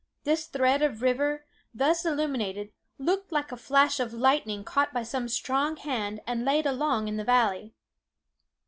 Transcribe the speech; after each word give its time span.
This 0.23 0.47
thread 0.47 0.81
of 0.81 1.03
river, 1.03 1.45
thus 1.75 2.05
illuminated, 2.05 2.73
looked 2.97 3.31
like 3.31 3.51
a 3.51 3.55
flash 3.55 3.99
of 3.99 4.13
lightning 4.15 4.63
caught 4.63 4.91
by 4.91 5.03
some 5.03 5.29
strong 5.29 5.77
hand 5.77 6.21
and 6.25 6.43
laid 6.43 6.65
along 6.65 7.07
in 7.07 7.17
the 7.17 7.23
valley. 7.23 7.75